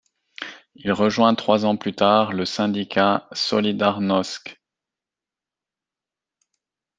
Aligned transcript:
Il 0.73 0.91
rejoint 0.93 1.35
trois 1.35 1.63
ans 1.63 1.77
plus 1.77 1.93
tard 1.93 2.33
le 2.33 2.43
syndicat 2.45 3.27
Solidarność. 3.33 4.57